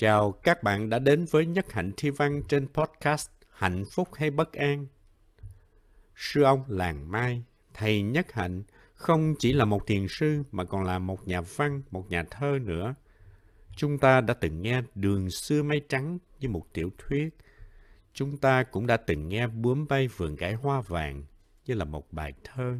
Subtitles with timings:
[0.00, 4.30] Chào các bạn đã đến với Nhất Hạnh Thi Văn trên podcast Hạnh Phúc hay
[4.30, 4.86] Bất An.
[6.16, 7.42] Sư ông Làng Mai,
[7.74, 8.62] thầy Nhất Hạnh,
[8.94, 12.58] không chỉ là một thiền sư mà còn là một nhà văn, một nhà thơ
[12.62, 12.94] nữa.
[13.76, 17.28] Chúng ta đã từng nghe Đường xưa mây trắng như một tiểu thuyết.
[18.12, 21.24] Chúng ta cũng đã từng nghe Bướm bay vườn cải hoa vàng
[21.66, 22.76] như là một bài thơ.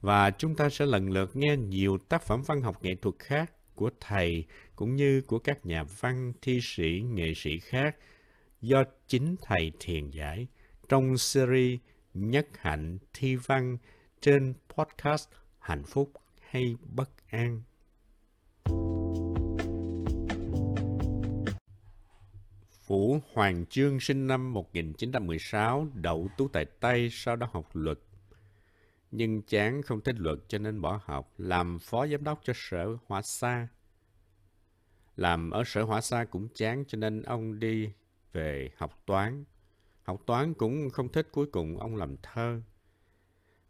[0.00, 3.52] Và chúng ta sẽ lần lượt nghe nhiều tác phẩm văn học nghệ thuật khác
[3.78, 4.44] của thầy
[4.76, 7.96] cũng như của các nhà văn, thi sĩ, nghệ sĩ khác
[8.60, 10.46] do chính thầy thiền giải
[10.88, 11.80] trong series
[12.14, 13.78] Nhất Hạnh Thi Văn
[14.20, 17.62] trên podcast Hạnh Phúc hay Bất An.
[22.86, 27.98] Vũ Hoàng Chương sinh năm 1916, đậu tú tại Tây, sau đó học luật.
[29.10, 32.96] Nhưng chán không thích luật cho nên bỏ học, làm phó giám đốc cho sở
[33.06, 33.68] Hoa Sa.
[35.18, 37.90] Làm ở sở Hỏa xa cũng chán cho nên ông đi
[38.32, 39.44] về học toán.
[40.02, 42.62] Học toán cũng không thích, cuối cùng ông làm thơ.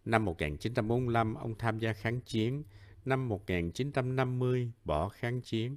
[0.05, 2.63] Năm 1945, ông tham gia kháng chiến.
[3.05, 5.77] Năm 1950, bỏ kháng chiến.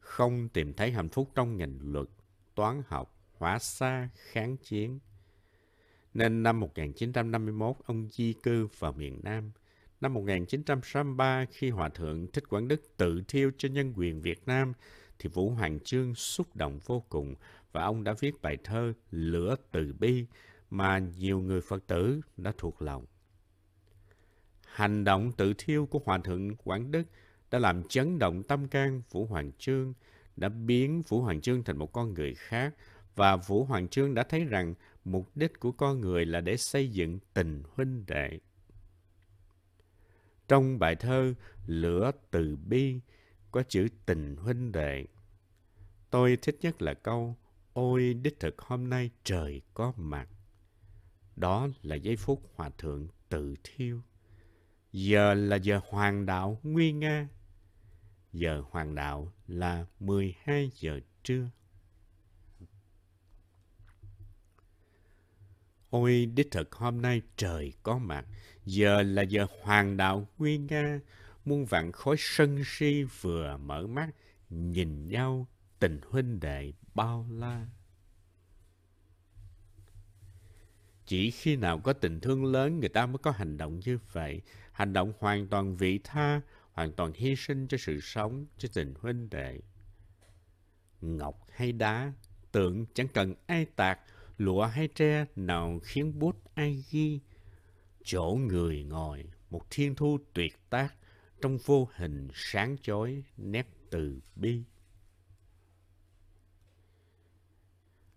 [0.00, 2.08] Không tìm thấy hạnh phúc trong ngành luật,
[2.54, 4.98] toán học, hỏa xa, kháng chiến.
[6.14, 9.52] Nên năm 1951, ông di cư vào miền Nam.
[10.02, 14.72] Năm 1963, khi Hòa Thượng Thích Quảng Đức tự thiêu cho nhân quyền Việt Nam,
[15.18, 17.34] thì Vũ Hoàng Chương xúc động vô cùng
[17.72, 20.26] và ông đã viết bài thơ Lửa Từ Bi
[20.70, 23.06] mà nhiều người Phật tử đã thuộc lòng.
[24.66, 27.04] Hành động tự thiêu của Hòa Thượng Quảng Đức
[27.50, 29.94] đã làm chấn động tâm can Vũ Hoàng Chương,
[30.36, 32.74] đã biến Vũ Hoàng Chương thành một con người khác
[33.16, 36.88] và Vũ Hoàng Chương đã thấy rằng mục đích của con người là để xây
[36.90, 38.38] dựng tình huynh đệ.
[40.52, 41.34] Trong bài thơ
[41.66, 43.00] Lửa từ bi
[43.52, 45.06] có chữ tình huynh đệ.
[46.10, 47.36] Tôi thích nhất là câu,
[47.72, 50.28] Ôi, đích thực hôm nay trời có mặt.
[51.36, 54.00] Đó là giây phút hòa thượng tự thiêu.
[54.92, 57.28] Giờ là giờ hoàng đạo nguy nga.
[58.32, 61.48] Giờ hoàng đạo là 12 giờ trưa.
[65.92, 68.26] Ôi đích thực hôm nay trời có mặt.
[68.64, 71.00] Giờ là giờ hoàng đạo nguy nga.
[71.44, 74.08] Muôn vạn khối sân si vừa mở mắt.
[74.50, 75.46] Nhìn nhau
[75.78, 77.66] tình huynh đệ bao la.
[81.06, 84.42] Chỉ khi nào có tình thương lớn người ta mới có hành động như vậy.
[84.72, 86.40] Hành động hoàn toàn vị tha,
[86.72, 89.60] hoàn toàn hy sinh cho sự sống, cho tình huynh đệ.
[91.00, 92.12] Ngọc hay đá,
[92.52, 94.00] tượng chẳng cần ai tạc,
[94.44, 97.20] lụa hay tre nào khiến bút ai ghi.
[98.04, 100.94] Chỗ người ngồi, một thiên thu tuyệt tác,
[101.40, 104.62] trong vô hình sáng chói nét từ bi.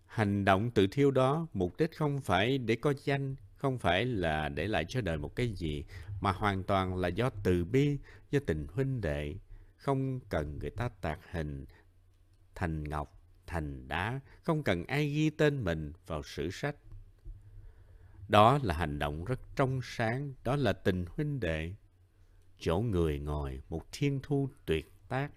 [0.06, 4.48] Hành động tự thiêu đó mục đích không phải để có danh, không phải là
[4.48, 5.84] để lại cho đời một cái gì,
[6.20, 7.98] mà hoàn toàn là do từ bi,
[8.30, 9.34] do tình huynh đệ.
[9.76, 11.66] Không cần người ta tạc hình
[12.54, 13.15] thành ngọc,
[13.46, 16.76] thành đá, không cần ai ghi tên mình vào sử sách.
[18.28, 21.74] Đó là hành động rất trong sáng, đó là tình huynh đệ.
[22.58, 25.30] Chỗ người ngồi một thiên thu tuyệt tác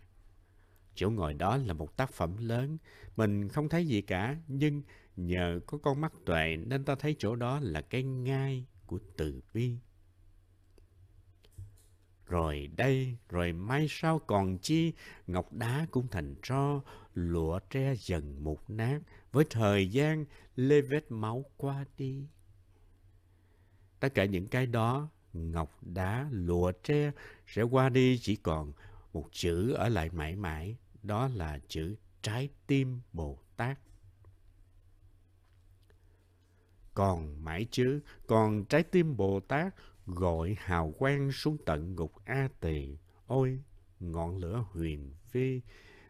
[0.99, 2.77] Chỗ ngồi đó là một tác phẩm lớn.
[3.15, 4.81] Mình không thấy gì cả, nhưng
[5.15, 9.41] nhờ có con mắt tuệ nên ta thấy chỗ đó là cái ngai của từ
[9.53, 9.77] bi.
[12.29, 14.93] Rồi đây, rồi mai sau còn chi,
[15.27, 16.81] ngọc đá cũng thành tro,
[17.13, 18.99] lụa tre dần mục nát,
[19.31, 20.25] với thời gian
[20.55, 22.27] lê vết máu qua đi.
[23.99, 27.11] Tất cả những cái đó, ngọc đá, lụa tre
[27.47, 28.73] sẽ qua đi chỉ còn
[29.13, 33.79] một chữ ở lại mãi mãi, đó là chữ trái tim Bồ Tát.
[36.93, 39.75] Còn mãi chứ, còn trái tim Bồ Tát
[40.15, 42.97] gọi hào quang xuống tận ngục A Tỳ.
[43.27, 43.59] Ôi,
[43.99, 45.61] ngọn lửa huyền vi,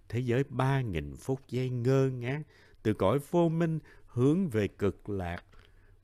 [0.09, 2.41] thế giới ba nghìn phút giây ngơ ngác,
[2.83, 5.43] từ cõi vô minh hướng về cực lạc.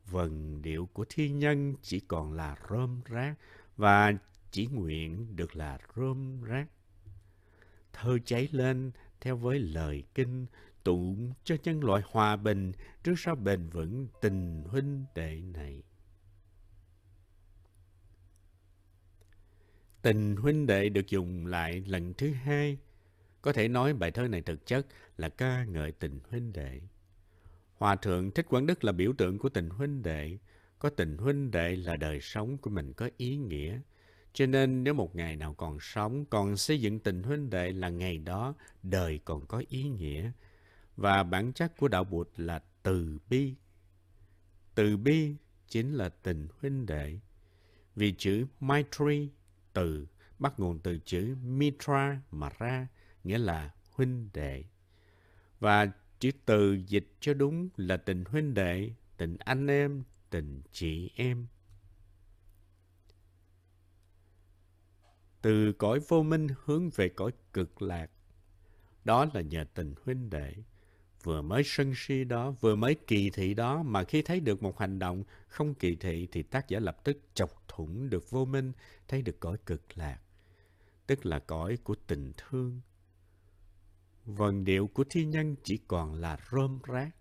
[0.05, 3.35] Vần điệu của thiên nhân chỉ còn là rơm rác,
[3.77, 4.13] và
[4.51, 6.67] chỉ nguyện được là rơm rác
[7.95, 10.45] thơ cháy lên theo với lời kinh
[10.83, 12.71] tụng cho nhân loại hòa bình
[13.03, 15.83] trước sau bền vững tình huynh đệ này.
[20.05, 22.77] Tình huynh đệ được dùng lại lần thứ hai.
[23.41, 24.87] Có thể nói bài thơ này thực chất
[25.17, 26.81] là ca ngợi tình huynh đệ.
[27.77, 30.37] Hòa thượng Thích Quảng Đức là biểu tượng của tình huynh đệ.
[30.79, 33.79] Có tình huynh đệ là đời sống của mình có ý nghĩa.
[34.33, 37.89] Cho nên nếu một ngày nào còn sống, còn xây dựng tình huynh đệ là
[37.89, 40.31] ngày đó đời còn có ý nghĩa.
[40.97, 43.53] Và bản chất của đạo Bụt là từ bi.
[44.75, 45.35] Từ bi
[45.67, 47.19] chính là tình huynh đệ.
[47.95, 49.29] Vì chữ Maitri,
[49.75, 50.07] từ,
[50.39, 52.87] bắt nguồn từ chữ Mitra mà ra,
[53.23, 54.63] nghĩa là huynh đệ.
[55.59, 61.11] Và chữ từ dịch cho đúng là tình huynh đệ, tình anh em, tình chị
[61.15, 61.47] em.
[65.41, 68.11] Từ cõi vô minh hướng về cõi cực lạc.
[69.03, 70.55] Đó là nhờ tình huynh đệ.
[71.25, 74.79] Vừa mới sân si đó, vừa mới kỳ thị đó, mà khi thấy được một
[74.79, 78.71] hành động không kỳ thị thì tác giả lập tức chọc thủng được vô minh,
[79.07, 80.19] thấy được cõi cực lạc.
[81.07, 82.81] Tức là cõi của tình thương,
[84.25, 87.15] Vần điệu của thi nhân chỉ còn là rơm rác.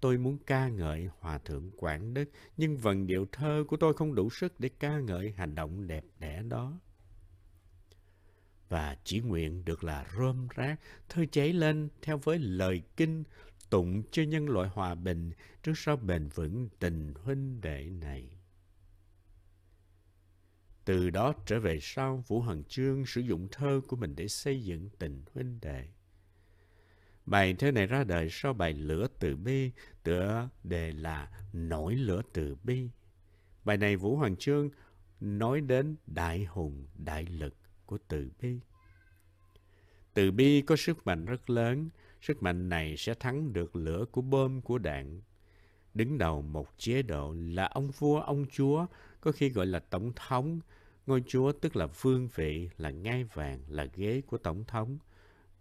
[0.00, 4.14] Tôi muốn ca ngợi Hòa Thượng Quảng Đức, nhưng vần điệu thơ của tôi không
[4.14, 6.80] đủ sức để ca ngợi hành động đẹp đẽ đó.
[8.68, 13.24] Và chỉ nguyện được là rơm rác, thơ cháy lên theo với lời kinh,
[13.70, 15.30] tụng cho nhân loại hòa bình
[15.62, 18.30] trước sau bền vững tình huynh đệ này.
[20.84, 24.64] Từ đó trở về sau, Vũ Hằng Chương sử dụng thơ của mình để xây
[24.64, 25.88] dựng tình huynh đệ.
[27.26, 29.70] Bài thơ này ra đời sau bài Lửa Từ Bi,
[30.02, 32.90] tựa đề là Nổi Lửa Từ Bi.
[33.64, 34.70] Bài này Vũ Hoàng chương
[35.20, 37.54] nói đến đại hùng, đại lực
[37.86, 38.60] của Từ Bi.
[40.14, 41.90] Từ Bi có sức mạnh rất lớn,
[42.20, 45.20] sức mạnh này sẽ thắng được lửa của bom của đạn.
[45.94, 48.86] Đứng đầu một chế độ là ông vua, ông chúa,
[49.20, 50.60] có khi gọi là tổng thống.
[51.06, 54.98] Ngôi chúa tức là vương vị, là ngai vàng, là ghế của tổng thống–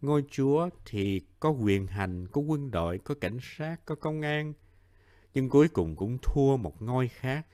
[0.06, 4.54] ngôi chúa thì có quyền hành, có quân đội, có cảnh sát, có công an.
[5.34, 7.48] Nhưng cuối cùng cũng thua một ngôi khác.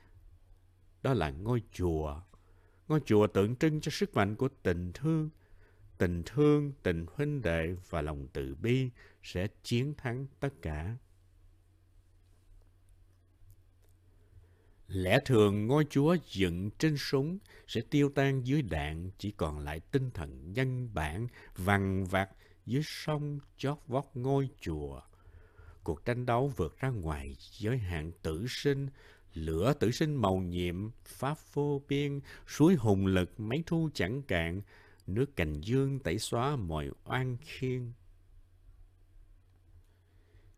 [1.02, 2.20] Đó là ngôi chùa.
[2.92, 5.30] Ngôi chùa tượng trưng cho sức mạnh của tình thương.
[5.98, 8.90] Tình thương, tình huynh đệ và lòng từ bi
[9.22, 10.96] sẽ chiến thắng tất cả.
[14.88, 19.80] Lẽ thường ngôi chúa dựng trên súng sẽ tiêu tan dưới đạn, chỉ còn lại
[19.80, 22.30] tinh thần nhân bản, vằn vặt
[22.66, 25.00] dưới sông chót vót ngôi chùa.
[25.82, 28.88] Cuộc tranh đấu vượt ra ngoài giới hạn tử sinh,
[29.34, 34.62] lửa tử sinh màu nhiệm, pháp vô biên, suối hùng lực mấy thu chẳng cạn,
[35.06, 37.92] nước cành dương tẩy xóa mọi oan khiên.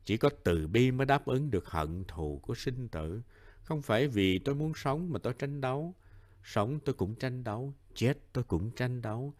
[0.04, 3.22] Chỉ có từ bi mới đáp ứng được hận thù của sinh tử.
[3.62, 5.94] Không phải vì tôi muốn sống mà tôi tranh đấu.
[6.42, 9.34] Sống tôi cũng tranh đấu, chết tôi cũng tranh đấu.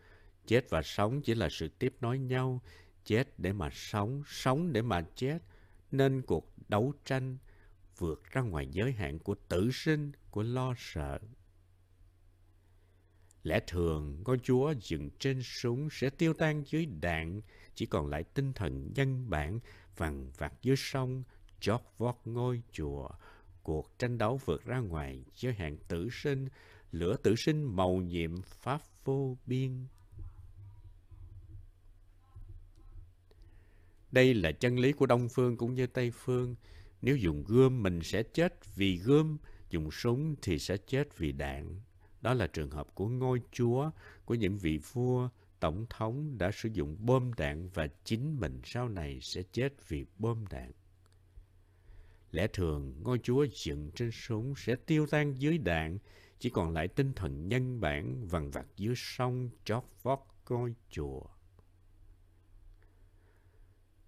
[0.47, 2.63] Chết và sống chỉ là sự tiếp nối nhau.
[3.05, 5.39] Chết để mà sống, sống để mà chết.
[5.91, 7.39] Nên cuộc đấu tranh
[7.99, 11.19] vượt ra ngoài giới hạn của tử sinh, của lo sợ.
[13.43, 17.41] Lẽ thường, ngôi chúa dựng trên súng sẽ tiêu tan dưới đạn,
[17.75, 19.61] chỉ còn lại tinh thần nhân bản
[19.96, 21.23] vằn vặt dưới sông,
[21.61, 23.08] chót vót ngôi chùa.
[23.62, 26.49] Cuộc tranh đấu vượt ra ngoài giới hạn tử sinh,
[26.93, 29.87] lửa tử sinh màu nhiệm pháp vô biên.
[34.12, 36.55] Đây là chân lý của Đông Phương cũng như Tây Phương.
[37.05, 39.39] Nếu dùng gươm mình sẽ chết vì gươm,
[39.71, 41.81] dùng súng thì sẽ chết vì đạn.
[42.21, 43.91] Đó là trường hợp của ngôi chúa,
[44.25, 45.29] của những vị vua,
[45.61, 50.05] tổng thống đã sử dụng bom đạn và chính mình sau này sẽ chết vì
[50.19, 50.73] bom đạn.
[52.31, 55.99] Lẽ thường, ngôi chúa dựng trên súng sẽ tiêu tan dưới đạn,
[56.38, 61.23] chỉ còn lại tinh thần nhân bản vằn vặt dưới sông chót vót ngôi chùa.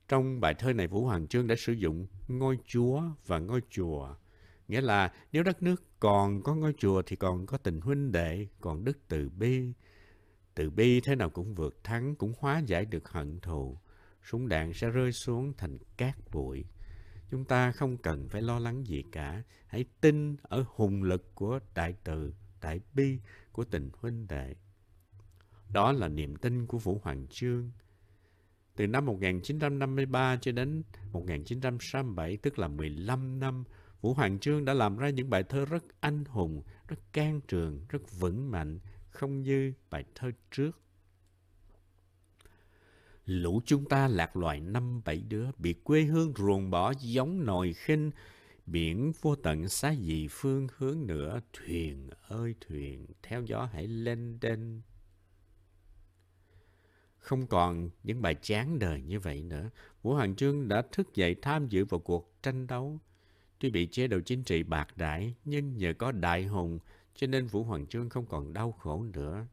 [0.09, 4.15] Trong bài thơ này, Vũ Hoàng Trương đã sử dụng ngôi chúa và ngôi chùa.
[4.69, 8.47] Nghĩa là nếu đất nước còn có ngôi chùa thì còn có tình huynh đệ,
[8.61, 9.73] còn đức từ bi.
[10.55, 13.79] Từ bi thế nào cũng vượt thắng, cũng hóa giải được hận thù.
[14.23, 16.65] Súng đạn sẽ rơi xuống thành cát bụi.
[17.31, 19.43] Chúng ta không cần phải lo lắng gì cả.
[19.67, 23.19] Hãy tin ở hùng lực của đại từ, đại bi
[23.53, 24.55] của tình huynh đệ.
[25.73, 27.71] Đó là niềm tin của Vũ Hoàng Trương.
[28.77, 33.65] Từ năm 1953 cho đến 1967, tức là 15 năm,
[34.01, 37.81] Vũ Hoàng Trương đã làm ra những bài thơ rất anh hùng, rất can trường,
[37.89, 38.79] rất vững mạnh,
[39.11, 40.81] không như bài thơ trước.
[43.27, 47.73] Lũ chúng ta lạc loài năm bảy đứa, bị quê hương ruồng bỏ giống nồi
[47.73, 48.11] khinh,
[48.67, 54.39] biển vô tận xa gì phương hướng nữa, thuyền ơi thuyền, theo gió hãy lên
[54.41, 54.83] đên.
[57.27, 59.71] Không còn những bài chán đời như vậy nữa,
[60.03, 62.99] Vũ Hoàng Trương đã thức dậy tham dự vào cuộc tranh đấu.
[63.59, 66.79] Tuy bị chế độ chính trị bạc đại, nhưng nhờ có đại hùng,
[67.15, 69.47] cho nên Vũ Hoàng Trương không còn đau khổ nữa.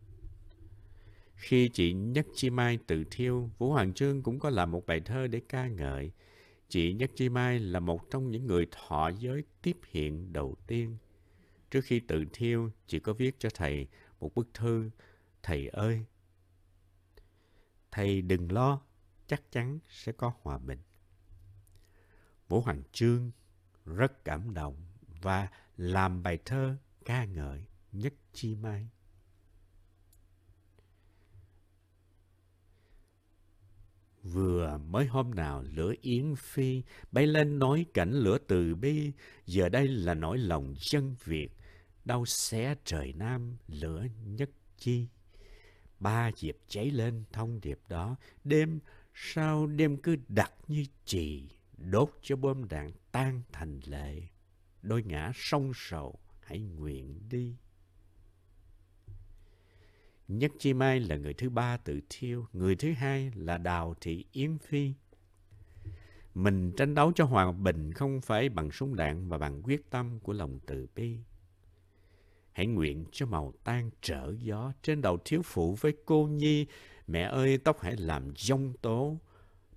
[1.35, 5.01] Khi chị Nhất Chi Mai tự thiêu, Vũ Hoàng Trương cũng có làm một bài
[5.05, 6.11] thơ để ca ngợi.
[6.69, 10.97] Chị Nhất Chi Mai là một trong những người thọ giới tiếp hiện đầu tiên.
[11.71, 13.87] Trước khi tự thiêu, chị có viết cho thầy
[14.19, 14.89] một bức thư.
[15.43, 16.05] Thầy ơi,
[17.93, 18.81] thầy đừng lo,
[19.27, 20.79] chắc chắn sẽ có hòa bình.
[22.47, 23.31] Vũ Hoàng Trương
[23.85, 24.75] rất cảm động
[25.21, 28.89] và làm bài thơ ca ngợi Nhất Chi Mai.
[34.23, 39.11] Vừa mới hôm nào lửa yến phi bay lên nói cảnh lửa từ bi,
[39.45, 41.49] giờ đây là nỗi lòng dân Việt,
[42.05, 45.07] đau xé trời Nam lửa nhất chi.
[46.03, 48.79] Ba dịp cháy lên thông điệp đó, đêm
[49.13, 54.21] sao đêm cứ đặt như chì, đốt cho bom đạn tan thành lệ.
[54.81, 57.55] Đôi ngã sông sầu, hãy nguyện đi.
[60.27, 64.25] Nhất Chi Mai là người thứ ba tự thiêu, người thứ hai là Đào Thị
[64.31, 64.93] Yến Phi.
[66.35, 70.19] Mình tranh đấu cho hòa bình không phải bằng súng đạn mà bằng quyết tâm
[70.19, 71.17] của lòng từ bi.
[72.53, 76.65] Hãy nguyện cho màu tan trở gió trên đầu thiếu phụ với cô nhi.
[77.07, 79.17] Mẹ ơi tóc hãy làm dông tố,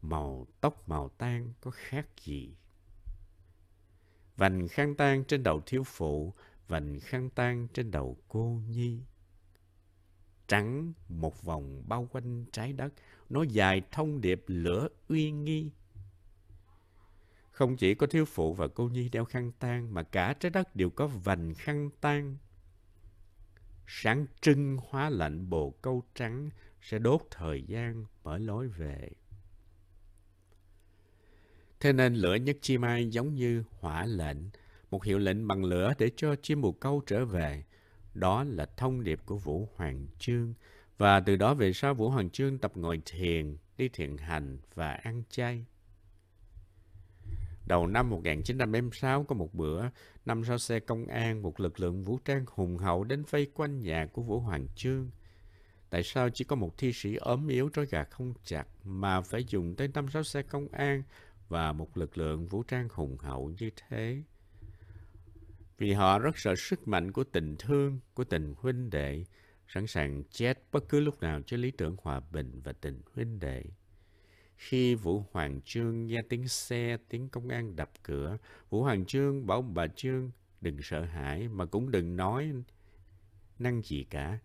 [0.02, 2.54] màu tóc màu tan có khác gì.
[4.36, 6.34] Vành khăn tan trên đầu thiếu phụ,
[6.68, 9.00] vành khăn tan trên đầu cô nhi
[10.46, 12.92] trắng một vòng bao quanh trái đất,
[13.28, 15.70] nó dài thông điệp lửa uy nghi.
[17.50, 20.76] Không chỉ có thiếu phụ và cô nhi đeo khăn tang mà cả trái đất
[20.76, 22.36] đều có vành khăn tang.
[23.86, 26.50] Sáng trưng hóa lạnh bồ câu trắng
[26.82, 29.10] sẽ đốt thời gian mở lối về.
[31.80, 34.36] Thế nên lửa nhất chi mai giống như hỏa lệnh,
[34.90, 37.64] một hiệu lệnh bằng lửa để cho chim bồ câu trở về,
[38.14, 40.54] đó là thông điệp của Vũ Hoàng Chương.
[40.98, 44.92] Và từ đó về sau Vũ Hoàng Chương tập ngồi thiền, đi thiền hành và
[44.92, 45.64] ăn chay.
[47.66, 49.82] Đầu năm 1976 có một bữa,
[50.24, 53.82] năm sau xe công an, một lực lượng vũ trang hùng hậu đến vây quanh
[53.82, 55.10] nhà của Vũ Hoàng Chương.
[55.90, 59.44] Tại sao chỉ có một thi sĩ ốm yếu trói gà không chặt mà phải
[59.44, 61.02] dùng tới năm sáu xe công an
[61.48, 64.22] và một lực lượng vũ trang hùng hậu như thế?
[65.78, 69.24] vì họ rất sợ sức mạnh của tình thương, của tình huynh đệ,
[69.68, 73.38] sẵn sàng chết bất cứ lúc nào cho lý tưởng hòa bình và tình huynh
[73.38, 73.62] đệ.
[74.56, 78.38] Khi Vũ Hoàng Trương nghe tiếng xe, tiếng công an đập cửa,
[78.70, 82.52] Vũ Hoàng Trương bảo bà Trương đừng sợ hãi mà cũng đừng nói
[83.58, 84.38] năng gì cả.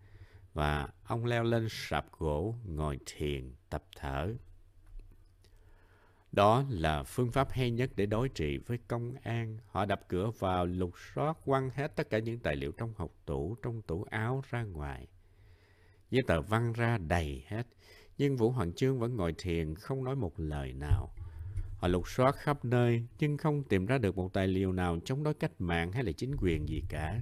[0.54, 4.34] Và ông leo lên sạp gỗ, ngồi thiền, tập thở.
[6.32, 9.58] Đó là phương pháp hay nhất để đối trị với công an.
[9.66, 13.12] Họ đập cửa vào, lục soát, quăng hết tất cả những tài liệu trong học
[13.26, 15.06] tủ, trong tủ áo ra ngoài.
[16.10, 17.66] Giấy tờ văng ra đầy hết.
[18.18, 21.10] Nhưng Vũ Hoàng Trương vẫn ngồi thiền, không nói một lời nào.
[21.78, 25.22] Họ lục soát khắp nơi, nhưng không tìm ra được một tài liệu nào chống
[25.22, 27.20] đối cách mạng hay là chính quyền gì cả.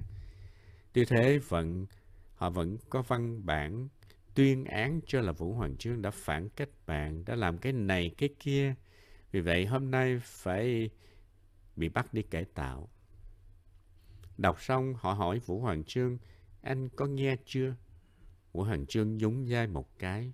[0.93, 1.85] Tuy thế, vẫn
[2.35, 3.87] họ vẫn có văn bản
[4.35, 8.11] tuyên án cho là Vũ Hoàng Trương đã phản cách mạng, đã làm cái này,
[8.17, 8.75] cái kia.
[9.31, 10.89] Vì vậy hôm nay phải
[11.75, 12.89] bị bắt đi cải tạo.
[14.37, 16.17] Đọc xong họ hỏi Vũ Hoàng Trương,
[16.61, 17.75] anh có nghe chưa?
[18.51, 20.33] Vũ Hoàng Trương nhúng vai một cái.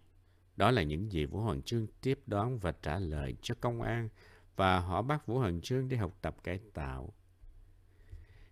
[0.57, 4.09] Đó là những gì Vũ Hoàng Trương tiếp đón và trả lời cho công an
[4.55, 7.13] và họ bắt Vũ Hoàng Trương đi học tập cải tạo.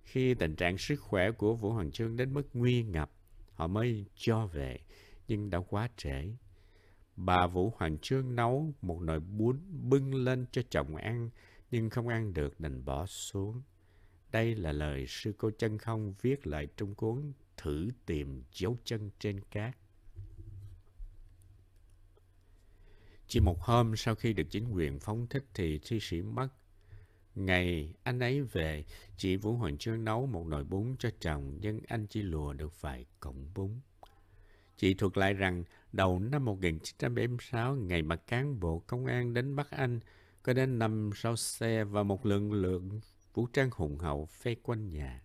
[0.04, 3.12] Khi tình trạng sức khỏe của Vũ Hoàng Trương đến mức nguy ngập,
[3.54, 4.80] họ mới cho về,
[5.28, 6.36] nhưng đã quá trễ.
[7.16, 9.60] Bà Vũ Hoàng Trương nấu một nồi bún
[9.90, 11.30] bưng lên cho chồng ăn,
[11.72, 13.62] nhưng không ăn được đành bỏ xuống.
[14.32, 19.10] Đây là lời sư cô chân không viết lại trong cuốn Thử tìm dấu chân
[19.20, 19.76] trên cát.
[23.28, 26.48] Chỉ một hôm sau khi được chính quyền phóng thích thì thi sĩ mất.
[27.36, 28.86] Ngày anh ấy về,
[29.18, 32.82] chị Vũ Hoàng Trương nấu một nồi bún cho chồng, nhưng anh chỉ lùa được
[32.82, 33.80] vài cọng bún.
[34.78, 39.72] Chị thuật lại rằng đầu năm 1976, ngày mà cán bộ công an đến Bắc
[39.72, 40.00] Anh,
[40.44, 43.00] có đến năm sau xe và một lượng lượng
[43.34, 45.22] vũ trang hùng hậu vây quanh nhà.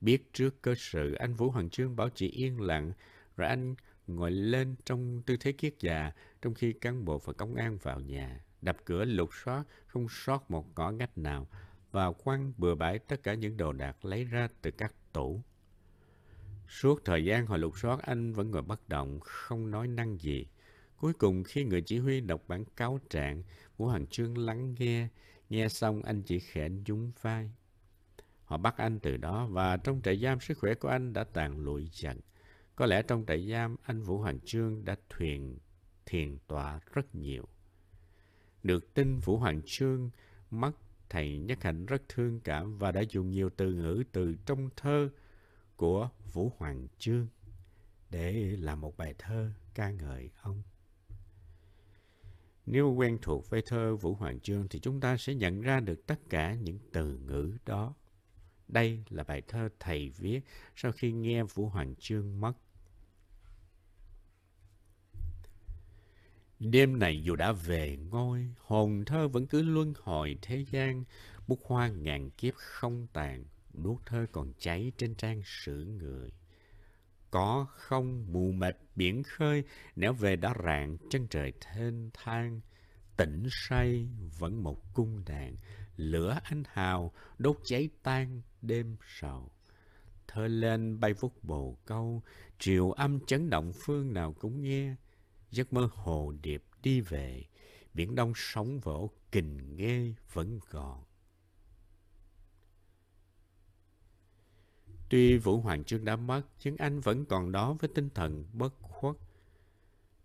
[0.00, 2.92] Biết trước cơ sự, anh Vũ Hoàng Trương bảo chị yên lặng,
[3.36, 3.74] rồi anh
[4.08, 6.12] ngồi lên trong tư thế kiết già,
[6.42, 10.50] trong khi cán bộ và công an vào nhà, đập cửa lục soát, không sót
[10.50, 11.46] một ngõ ngách nào,
[11.90, 15.42] và quăng bừa bãi tất cả những đồ đạc lấy ra từ các tủ.
[16.68, 20.46] Suốt thời gian họ lục soát anh vẫn ngồi bất động, không nói năng gì.
[20.96, 23.42] Cuối cùng khi người chỉ huy đọc bản cáo trạng,
[23.76, 25.08] Vũ Hoàng Trương lắng nghe,
[25.48, 27.50] nghe xong anh chỉ khẽ nhún vai.
[28.44, 31.58] Họ bắt anh từ đó và trong trại giam sức khỏe của anh đã tàn
[31.58, 32.20] lụi dần.
[32.78, 35.58] Có lẽ trong trại giam anh Vũ Hoàng Trương đã thuyền
[36.06, 37.44] thiền tọa rất nhiều.
[38.62, 40.10] Được tin Vũ Hoàng Trương
[40.50, 40.72] mất,
[41.08, 45.08] thầy Nhất Hạnh rất thương cảm và đã dùng nhiều từ ngữ từ trong thơ
[45.76, 47.26] của Vũ Hoàng Trương
[48.10, 50.62] để làm một bài thơ ca ngợi ông.
[52.66, 56.06] Nếu quen thuộc với thơ Vũ Hoàng Trương thì chúng ta sẽ nhận ra được
[56.06, 57.94] tất cả những từ ngữ đó.
[58.68, 60.40] Đây là bài thơ thầy viết
[60.76, 62.52] sau khi nghe Vũ Hoàng Trương mất.
[66.60, 71.04] Đêm này dù đã về ngôi, hồn thơ vẫn cứ luân hồi thế gian,
[71.46, 76.32] bút hoa ngàn kiếp không tàn, đuốc thơ còn cháy trên trang sử người.
[77.30, 79.64] Có không mù mệt biển khơi,
[79.96, 82.60] nẻo về đã rạng chân trời thênh thang,
[83.16, 85.56] tỉnh say vẫn một cung đàn,
[85.96, 89.50] lửa anh hào đốt cháy tan đêm sầu.
[90.28, 92.22] Thơ lên bay vút bồ câu,
[92.58, 94.94] triều âm chấn động phương nào cũng nghe,
[95.50, 97.44] giấc mơ hồ điệp đi về,
[97.94, 101.04] biển đông sóng vỗ kình nghe vẫn còn.
[105.08, 108.74] Tuy Vũ Hoàng Trương đã mất, nhưng anh vẫn còn đó với tinh thần bất
[108.80, 109.16] khuất.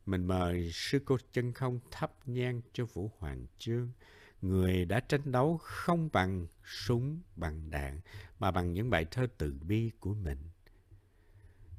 [0.05, 3.91] Mình mời sư cô chân không thắp nhang cho Vũ Hoàng Trương,
[4.41, 7.99] người đã tranh đấu không bằng súng, bằng đạn,
[8.39, 10.37] mà bằng những bài thơ từ bi của mình.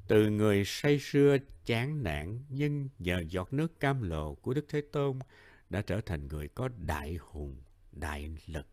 [0.09, 4.81] Từ người say sưa chán nản nhưng nhờ giọt nước cam lộ của Đức Thế
[4.93, 5.19] Tôn
[5.71, 7.57] đã trở thành người có đại hùng,
[7.93, 8.67] đại lực.